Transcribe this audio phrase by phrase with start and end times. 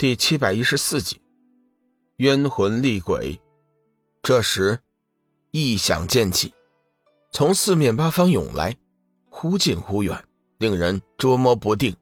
[0.00, 1.20] 第七百一十四集，
[2.16, 3.38] 冤魂厉鬼。
[4.22, 4.78] 这时，
[5.50, 6.54] 异响渐起，
[7.30, 8.74] 从四面八方涌来，
[9.28, 10.24] 忽近忽远，
[10.56, 11.94] 令人捉摸不定。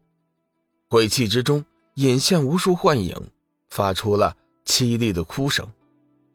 [0.86, 1.64] 鬼气之中
[1.94, 3.20] 隐现无数幻影，
[3.68, 5.68] 发出了凄厉的哭声，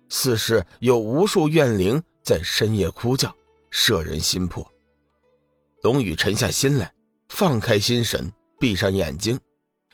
[0.09, 3.33] 似是有无数怨灵在深夜哭叫，
[3.69, 4.69] 摄人心魄。
[5.81, 6.93] 龙宇沉下心来，
[7.29, 9.39] 放开心神，闭上眼睛。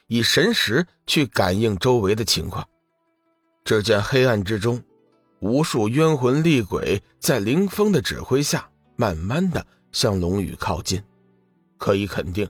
[0.09, 2.67] 以神识去感应周围的情况，
[3.63, 4.83] 只见黑暗之中，
[5.39, 11.01] 无数冤魂厉鬼在凌风的指挥下，慢慢的向龙宇靠近。
[11.77, 12.49] 可以肯定，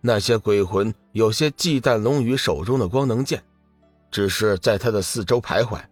[0.00, 3.42] 那些鬼魂有些忌惮龙宇手中的光能剑，
[4.12, 5.82] 只是在他的四周徘徊，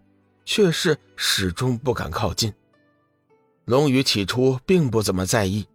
[0.45, 2.53] 却是始终不敢靠近。
[3.65, 5.67] 龙宇起初并不怎么在意，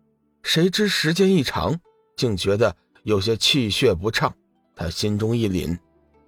[0.43, 1.79] 谁知时间一长，
[2.17, 4.35] 竟觉得有些气血不畅。
[4.77, 5.79] 他心中一凛，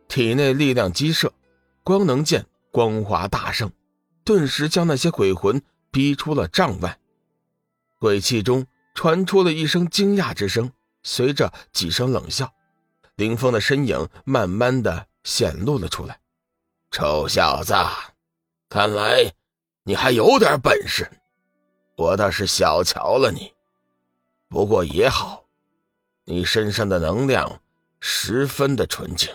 [0.09, 1.33] 体内力量激射，
[1.83, 3.71] 光能剑光华大盛，
[4.25, 6.99] 顿时将那些鬼魂逼出了帐外。
[7.99, 10.71] 鬼气中传出了一声惊讶之声，
[11.03, 12.53] 随着几声冷笑，
[13.17, 16.21] 林峰的身影慢慢的显露了出来。
[16.91, 17.75] 臭小子，
[18.69, 19.33] 看来
[19.85, 21.11] 你还有点本事，
[21.97, 23.53] 我倒是小瞧了你。
[24.49, 25.45] 不过也好，
[26.25, 27.61] 你身上的能量。
[28.01, 29.31] 十分的纯净，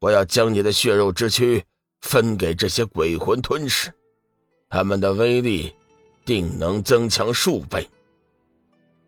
[0.00, 1.64] 我要将你的血肉之躯
[2.00, 3.92] 分给这些鬼魂吞噬，
[4.68, 5.74] 他们的威力
[6.24, 7.88] 定能增强数倍。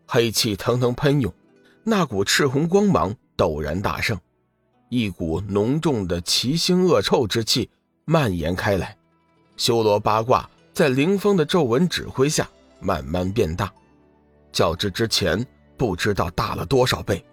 [0.07, 1.31] 黑气腾腾喷涌，
[1.83, 4.19] 那股赤红光芒陡然大盛，
[4.89, 7.69] 一股浓重的奇腥恶臭之气
[8.05, 8.97] 蔓延开来。
[9.57, 13.71] 修罗八卦在凌风的咒文指挥下慢慢变大，
[14.51, 15.45] 较之之前
[15.77, 17.23] 不知道大了多少倍。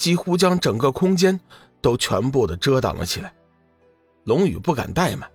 [0.00, 1.38] 几乎将整个空间
[1.82, 3.30] 都全部的遮挡了起来。
[4.24, 5.28] 龙宇不敢怠慢，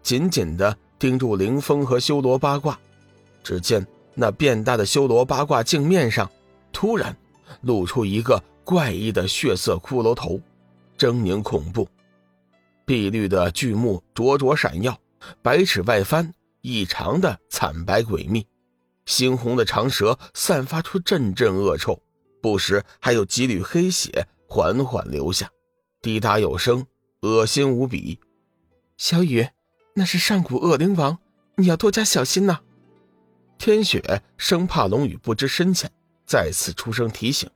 [0.00, 2.78] 紧紧的盯住凌风和修罗八卦。
[3.42, 3.84] 只见
[4.14, 6.30] 那变大的修罗八卦镜面上，
[6.72, 7.16] 突然
[7.62, 10.40] 露出一个怪异的血色骷髅头，
[10.96, 11.88] 狰狞恐怖。
[12.84, 14.96] 碧绿的巨目灼灼闪耀，
[15.42, 18.46] 百尺外翻，异常的惨白诡秘。
[19.04, 22.00] 猩红的长舌散发出阵阵恶臭。
[22.42, 25.48] 不时还有几缕黑血缓缓流下，
[26.02, 26.84] 滴答有声，
[27.20, 28.18] 恶心无比。
[28.98, 29.48] 小雨，
[29.94, 31.18] 那是上古恶灵王，
[31.56, 32.58] 你要多加小心呐！
[33.58, 35.90] 天雪生怕龙宇不知深浅，
[36.26, 37.48] 再次出声提醒。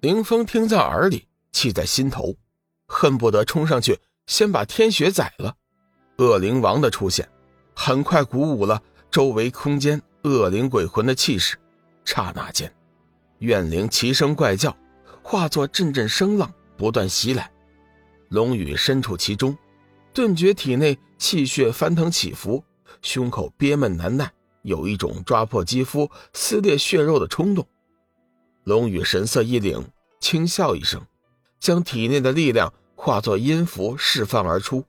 [0.00, 2.36] 凌风听在耳里，气在心头，
[2.86, 5.56] 恨不得冲上去先把天雪宰了。
[6.18, 7.26] 恶灵王的出现，
[7.74, 11.56] 很快鼓舞了周围空间恶灵鬼魂的气势，
[12.04, 12.70] 刹那间。
[13.40, 14.76] 怨灵齐声怪叫，
[15.22, 17.50] 化作阵阵声浪，不断袭来。
[18.28, 19.56] 龙宇身处其中，
[20.12, 22.62] 顿觉体内气血翻腾起伏，
[23.00, 24.30] 胸口憋闷难耐，
[24.62, 27.66] 有一种抓破肌肤、撕裂血肉的冲动。
[28.64, 29.82] 龙宇神色一凛，
[30.20, 31.00] 轻笑一声，
[31.58, 34.84] 将体内的力量化作音符释放而出，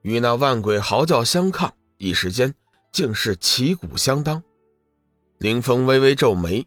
[0.00, 2.54] 与那万鬼嚎叫相抗，一时间
[2.90, 4.42] 竟是旗鼓相当。
[5.36, 6.66] 凌风微微皱眉。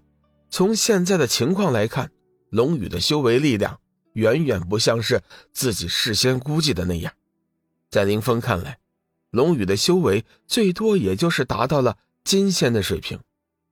[0.50, 2.12] 从现在的情况来看，
[2.50, 3.80] 龙宇的修为力量
[4.14, 7.14] 远远不像是自己事先估计的那样。
[7.90, 8.80] 在林峰看来，
[9.32, 13.20] 龙宇的修为最多也就是达到了金仙的水平，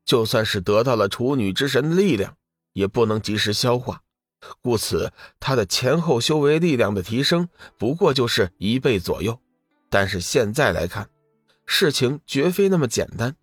[0.05, 2.35] 就算是得到了处女之神的力量，
[2.73, 4.01] 也不能及时消化。
[4.61, 7.47] 故此，他的前后修为力量的提升
[7.77, 9.39] 不过就是一倍左右。
[9.89, 11.09] 但是现在来看，
[11.65, 13.35] 事情绝非那么简单。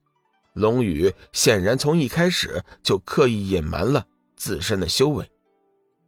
[0.54, 4.06] 龙宇显然从一开始就刻意隐瞒了
[4.36, 5.30] 自身的修为，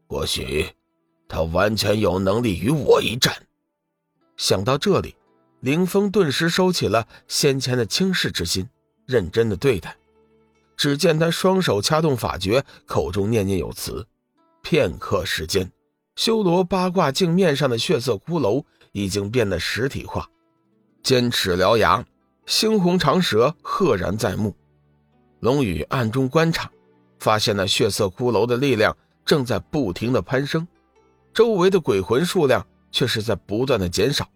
[0.07, 0.69] 或许
[1.29, 3.35] 他完全有能力与我一战。
[4.37, 5.15] 想到这里，
[5.61, 8.69] 凌风顿时收起了先前的轻视之心，
[9.07, 9.97] 认真的对待。
[10.77, 14.07] 只见他双手掐动法诀，口中念念有词。
[14.63, 15.71] 片刻时间，
[16.17, 20.29] 修罗八卦镜面上的血色骷髅已经变得实体化，
[21.03, 22.05] 尖齿獠牙。
[22.47, 24.55] 猩红长蛇赫然在目，
[25.41, 26.71] 龙宇暗中观察，
[27.21, 30.67] 发现那血色骷髅的力量正在不停的攀升，
[31.33, 34.29] 周围的鬼魂数量却是在不断的减少。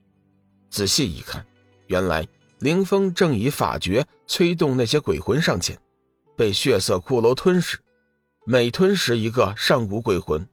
[0.70, 1.44] 仔细一看，
[1.88, 2.26] 原来
[2.60, 5.76] 凌风正以法诀催动那些鬼魂上前，
[6.36, 7.78] 被血色骷髅吞噬。
[8.44, 10.48] 每吞噬一个上古鬼魂，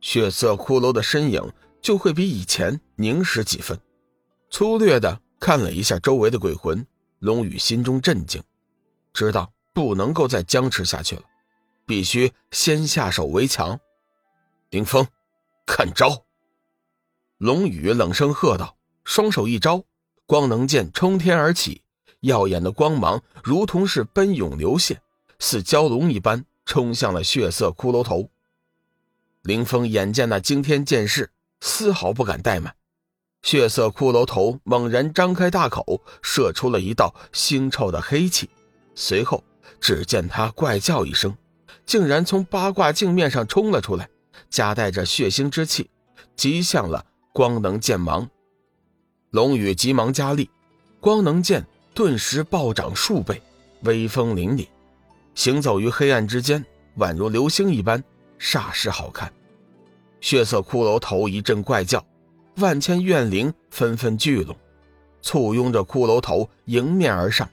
[0.00, 1.40] 血色骷髅的身影
[1.80, 3.78] 就会比以前凝实几分。
[4.50, 5.20] 粗略的。
[5.40, 6.86] 看了一下周围的鬼魂，
[7.20, 8.42] 龙宇心中震惊，
[9.12, 11.22] 知道不能够再僵持下去了，
[11.86, 13.78] 必须先下手为强。
[14.70, 15.06] 林峰，
[15.66, 16.24] 看招！
[17.38, 19.84] 龙宇冷声喝道，双手一招，
[20.26, 21.82] 光能剑冲天而起，
[22.20, 24.98] 耀眼的光芒如同是奔涌流泻，
[25.38, 28.28] 似蛟龙一般冲向了血色骷髅头。
[29.42, 32.74] 林峰眼见那惊天剑势，丝毫不敢怠慢。
[33.42, 38.50] 血色骷髅头猛然张开大口，射出了一道腥臭的黑气。
[38.94, 39.42] 随后，
[39.80, 41.34] 只见他怪叫一声，
[41.86, 44.08] 竟然从八卦镜面上冲了出来，
[44.50, 45.88] 夹带着血腥之气，
[46.36, 48.28] 击向了光能剑芒。
[49.30, 50.50] 龙宇急忙加力，
[51.00, 51.64] 光能剑
[51.94, 53.40] 顿时暴涨数倍，
[53.82, 54.66] 威风凛凛，
[55.34, 56.64] 行走于黑暗之间，
[56.98, 58.02] 宛如流星一般，
[58.38, 59.32] 煞是好看。
[60.20, 62.04] 血色骷髅头一阵怪叫。
[62.58, 64.56] 万千怨灵纷纷聚拢，
[65.22, 67.48] 簇拥着骷髅头迎面而上。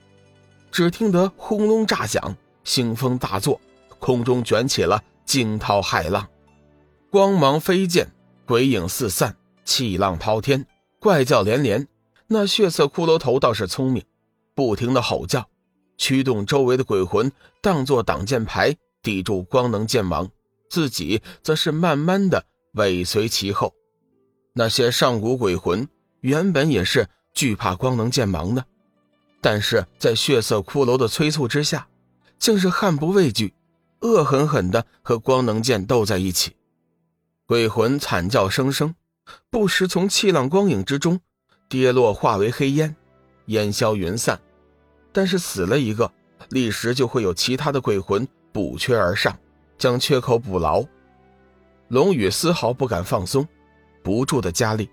[0.72, 3.60] 只听得轰隆炸响，腥风大作，
[4.00, 6.28] 空中卷起了惊涛骇浪，
[7.08, 8.08] 光芒飞溅，
[8.44, 10.66] 鬼影四散，气浪滔天，
[10.98, 11.86] 怪叫连连。
[12.26, 14.04] 那血色骷髅头倒是聪明，
[14.56, 15.48] 不停的吼叫，
[15.96, 17.30] 驱动周围的鬼魂
[17.62, 20.28] 当作挡箭牌，抵住光能剑芒，
[20.68, 23.72] 自己则是慢慢的尾随其后。
[24.58, 25.86] 那些上古鬼魂
[26.20, 28.64] 原本也是惧怕光能剑芒的，
[29.42, 31.86] 但是在血色骷髅的催促之下，
[32.38, 33.52] 竟是悍不畏惧，
[34.00, 36.56] 恶狠狠地和光能剑斗在一起。
[37.44, 38.94] 鬼魂惨叫声声，
[39.50, 41.20] 不时从气浪光影之中
[41.68, 42.96] 跌落，化为黑烟，
[43.48, 44.40] 烟消云散。
[45.12, 46.10] 但是死了一个，
[46.48, 49.38] 立时就会有其他的鬼魂补缺而上，
[49.76, 50.82] 将缺口补牢。
[51.88, 53.46] 龙宇丝毫不敢放松。
[54.06, 54.88] 不住的加力，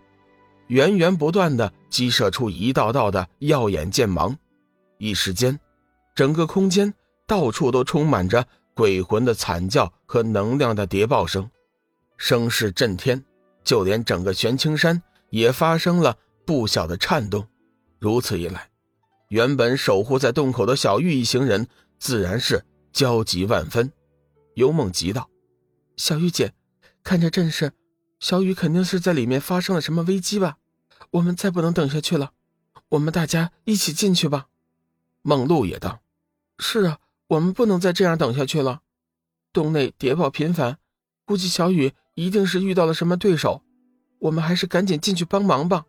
[0.66, 4.36] 源源不断的激射出一道道的耀眼剑芒，
[4.98, 5.60] 一时间，
[6.16, 6.92] 整个空间
[7.28, 11.48] 到处都充满着鬼魂的惨叫和能量的叠爆声，
[12.18, 13.24] 声势震天，
[13.64, 15.00] 就连整个玄青山
[15.30, 17.48] 也发生了不小的颤动。
[18.00, 18.68] 如此一来，
[19.28, 21.68] 原本守护在洞口的小玉一行人
[22.00, 23.92] 自然是焦急万分。
[24.56, 25.30] 幽梦急道
[25.98, 26.52] ：“小玉姐，
[27.04, 27.72] 看这阵势。”
[28.24, 30.58] 小雨肯定是在里面发生了什么危机吧？
[31.12, 32.32] 我们再不能等下去了，
[32.88, 34.48] 我们大家一起进去吧。
[35.24, 36.00] 梦露也道
[36.58, 38.80] ：“是啊，我们不能再这样等下去了。
[39.52, 40.78] 洞内谍报频繁，
[41.26, 43.62] 估计小雨一定是遇到了什么对手，
[44.20, 45.84] 我们还是赶紧进去帮忙吧。”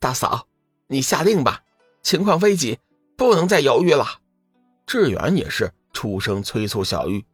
[0.00, 0.48] 大嫂，
[0.88, 1.62] 你下令吧，
[2.02, 2.80] 情况危急，
[3.16, 4.18] 不能再犹豫了。
[4.88, 7.24] 志远也是出声催促小玉。